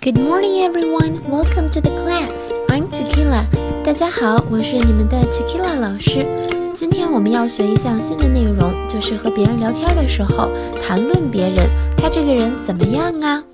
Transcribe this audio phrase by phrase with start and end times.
[0.00, 1.22] Good morning, everyone.
[1.30, 2.52] Welcome to the class.
[2.68, 3.46] I'm Tequila.
[3.84, 6.26] 大家好，我是你们的 Tequila 老师。
[6.74, 10.50] 今天我们要学一项新的内容，就是和别人聊天的时候
[10.82, 13.44] 谈论别人，他这个人怎么样啊？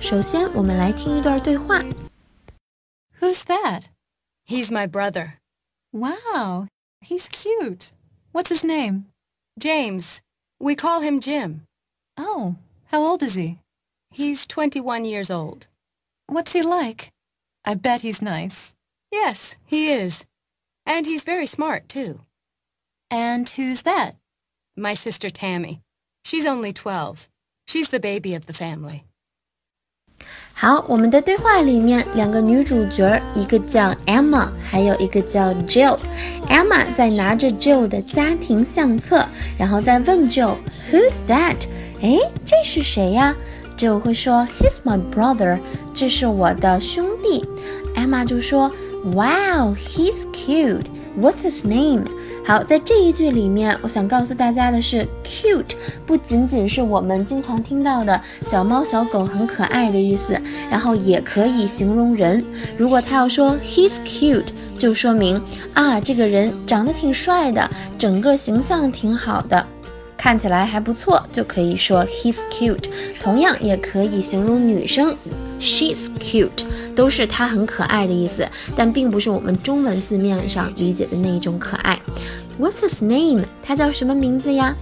[0.00, 1.82] 首先，我们来听一段对话。
[3.20, 3.84] Who's that?
[4.46, 5.34] He's my brother.
[5.92, 6.68] Wow,
[7.00, 7.90] he's cute.
[8.32, 9.04] What's his name?
[9.58, 10.18] James.
[10.58, 11.62] We call him Jim.
[12.16, 12.56] Oh,
[12.90, 13.58] how old is he?
[14.10, 15.66] He's 21 years old.
[16.26, 17.10] What's he like?
[17.64, 18.74] I bet he's nice.
[19.10, 20.24] Yes, he is.
[20.86, 22.20] And he's very smart, too.
[23.10, 24.12] And who's that?
[24.76, 25.80] My sister Tammy.
[26.24, 27.28] She's only 12.
[27.66, 29.04] She's the baby of the family.
[30.52, 41.66] 好，我们的对话里面两个女主角，一个叫 Emma，还有一个叫 Jill。Emma 在拿着 Jill 的家庭相册，然后再问 Jill，Who's that？
[42.00, 43.36] 哎，这是谁呀
[43.79, 45.57] ？Jill 会说，He's my brother，
[45.93, 47.45] 这是我的兄弟。
[47.95, 48.69] Emma 就说
[49.05, 50.83] ，Wow，he's cute。
[51.17, 52.03] What's his name？
[52.45, 60.37] 好，在这一句里面，我想告诉大家的是，cute 不仅仅是我们经常听到的小猫小狗很可爱的意思，
[60.69, 62.43] 然后也可以形容人。
[62.77, 65.41] 如果他要说 he's cute，就说明
[65.73, 69.58] 啊，这个人长得挺帅的，整个形象挺好的。
[70.19, 72.89] 看起来还不错，就可以说 he's cute。
[73.21, 75.15] 同样也可以形容女生
[75.61, 78.45] ，she's cute，都是她很可爱的意思，
[78.75, 81.97] 但并不是我们中文字面上理解的那一种可爱。
[82.59, 83.45] What's his name？
[83.63, 84.75] 他叫什么名字呀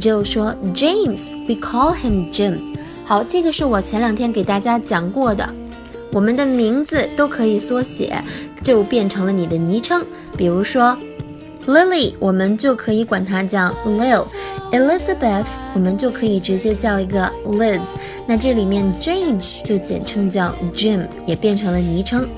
[0.00, 2.60] ？Jill 说 James，we call him Jim。
[3.04, 5.52] 好，这个是我前两天给大家讲过的，
[6.12, 8.22] 我们的名字都可以缩写，
[8.62, 10.96] 就变成了你的昵称，比如说。
[11.66, 14.26] Lily，我们就可以管它叫 Lil。
[14.74, 17.80] Elizabeth，我们就可以直接叫一个 Liz。
[18.26, 22.28] 那这里面 James 就简称叫 Jim，也变成了昵称。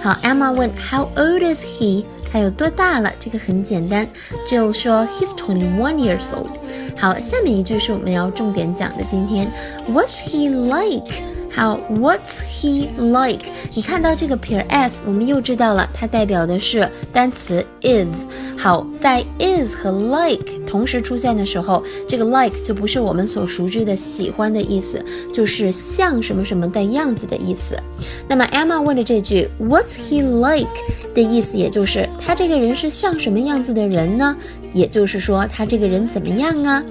[0.00, 2.04] 好，Emma 问 How old is he？
[2.32, 3.12] 他有多大了？
[3.20, 4.08] 这个很简单，
[4.48, 6.48] 就说 He's twenty one years old。
[6.96, 9.04] 好，下面一句是我们要重点讲的。
[9.06, 9.52] 今天
[9.86, 11.12] ，What's he like？
[11.54, 13.44] 好，What's he like？
[13.74, 18.26] 你看到这个撇 s，我们又知道了，它代表的是单词 is。
[18.58, 27.78] 好，在 is 和 like 同时出现的时候，这个 like 就不是我们所熟知的喜欢的意思，就是像什么什么的样子的意思。
[28.26, 30.72] 那么 Emma 问的这句 What's he like
[31.14, 34.36] 的意思，也就是他这个人是像什么样子的人呢？
[34.72, 36.82] 也就是说，他这个人怎么样啊？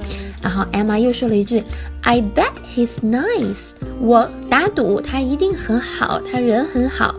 [0.44, 1.64] 然后 Emma 又说了一句
[2.02, 3.72] ，I bet he's nice。
[4.00, 7.16] 我打赌他一定很好，他人很好。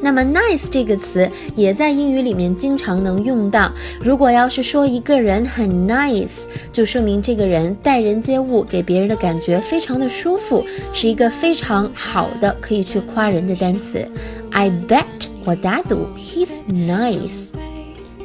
[0.00, 3.72] 那么 nice 这个词也在英语里面经常能用到。
[4.00, 14.06] 如果要是说一个人很 nice，就说明这个人待人接物给别人的感觉非常的舒服，是一个非常好的可以去夸人的单词。
[14.50, 15.04] I bet
[15.44, 17.50] 我打赌 he's nice。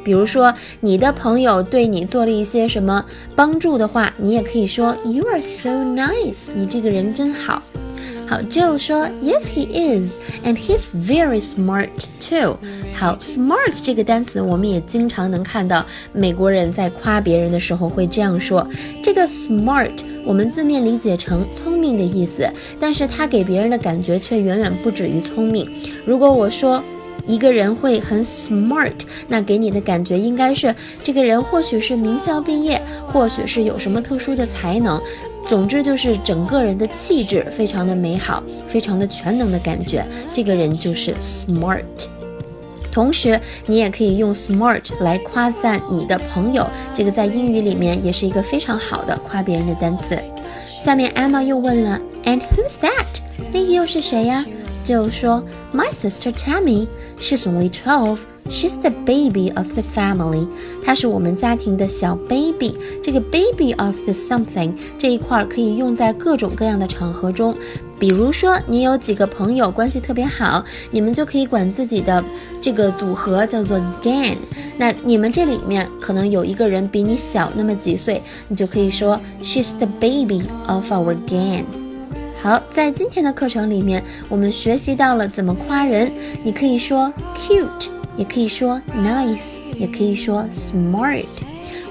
[0.04, 3.04] 比如说，你的朋友对你做了一些什么
[3.34, 7.62] 帮助的话，你也可以说 You are so nice，你这个人真好。
[8.26, 9.66] 好，Joe 说 Yes he
[10.00, 12.58] is，and he's very smart too。
[12.94, 18.66] 好，smart 这个单词我们也经常能看到，美国人在夸别人的时候会这样说。
[19.02, 19.92] 这个 smart
[20.24, 22.48] 我们字面理解成聪明的意思，
[22.80, 25.68] 但是它给别人的感觉却远远不止于聪明。
[26.06, 26.82] 如果我说，
[27.26, 28.92] 一个人会很 smart，
[29.28, 35.00] 那给你的感觉应该是这个人或许是名校毕业，或许是有什么特殊的才能，
[35.44, 41.84] 总之就是整个人的气质非常的美好，非常的全能的感觉，这个人就是 smart。
[42.92, 50.16] 同时，你也可以用 smart 来夸赞你的朋友，这个在英语里面也是一个非常好的夸别人的单词。
[50.80, 53.20] 下面 Emma 又问了，And who's that？
[53.52, 54.44] 那个又是谁呀？
[54.84, 56.86] 就说 My sister Tammy,
[57.18, 58.18] she's only twelve.
[58.50, 60.46] She's the baby of the family.
[60.84, 62.74] 她是我们家庭的小 baby。
[63.02, 67.56] 这个 baby of the something 这一块可以用在各种各样的场合中。
[67.98, 72.22] 比如说，你有几个朋友关系特别好，你们就可以管自己的
[72.60, 74.36] 这个组合叫做 gang。
[74.76, 81.64] 那你们这里面可能有一个人比你小那么几岁，你就可以说 She's the baby of our gang。
[82.44, 86.12] 好，在今天的课程里面，我们学习到了怎么夸人。
[86.42, 87.88] 你可以说 cute，
[88.18, 91.24] 也可以说 nice，也可以说 smart。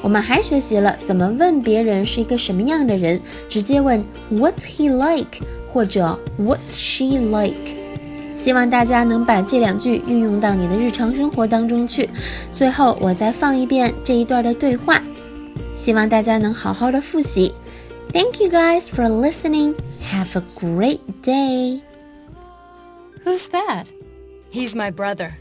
[0.04, 3.20] 我们还学习了怎么问别人是一个什么样的人，
[3.50, 7.74] 直接问 What's he like，或者 What's she like。
[8.38, 12.08] 希望大家能把这两句运用到你的日常生活当中去。
[12.52, 15.02] 最后，我再放一遍这一段的对话，
[15.74, 17.52] 希望大家能好好的复习。
[18.12, 19.74] Thank you guys for listening.
[20.04, 21.82] Have a great day.
[23.22, 23.92] Who's that?
[24.52, 25.36] He's my brother.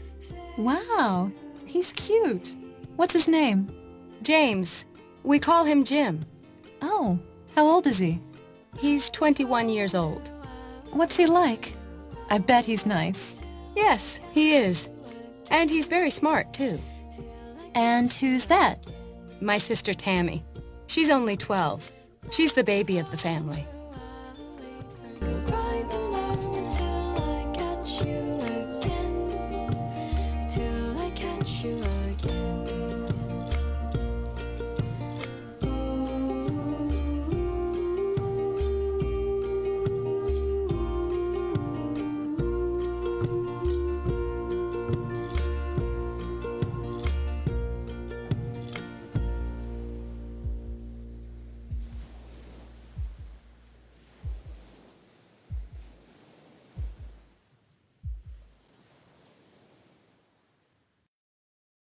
[0.57, 1.31] Wow,
[1.65, 2.55] he's cute.
[2.95, 3.69] What's his name?
[4.23, 4.85] James.
[5.23, 6.25] We call him Jim.
[6.81, 7.19] Oh,
[7.55, 8.19] how old is he?
[8.79, 10.31] He's 21 years old.
[10.91, 11.73] What's he like?
[12.29, 13.39] I bet he's nice.
[13.75, 14.89] Yes, he is.
[15.49, 16.79] And he's very smart, too.
[17.75, 18.85] And who's that?
[19.41, 20.43] My sister Tammy.
[20.87, 21.91] She's only 12.
[22.31, 23.65] She's the baby of the family.